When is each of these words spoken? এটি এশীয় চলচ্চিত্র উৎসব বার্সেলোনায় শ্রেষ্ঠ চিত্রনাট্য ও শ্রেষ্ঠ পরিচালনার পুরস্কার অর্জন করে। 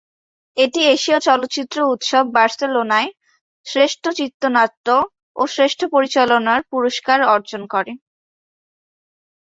এটি 0.57 0.81
এশীয় 0.89 1.19
চলচ্চিত্র 1.27 1.77
উৎসব 1.93 2.23
বার্সেলোনায় 2.35 3.09
শ্রেষ্ঠ 3.65 4.03
চিত্রনাট্য 4.19 4.87
ও 5.35 5.43
শ্রেষ্ঠ 5.47 5.79
পরিচালনার 5.93 6.61
পুরস্কার 6.71 7.19
অর্জন 7.33 7.61
করে। 7.73 7.91